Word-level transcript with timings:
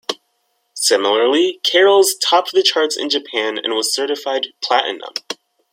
Similarly, 0.73 1.59
"Carols" 1.63 2.15
topped 2.15 2.53
the 2.53 2.63
charts 2.63 2.97
in 2.97 3.07
Japan 3.11 3.59
and 3.59 3.75
was 3.75 3.93
certified 3.93 4.47
Platinum. 4.59 5.13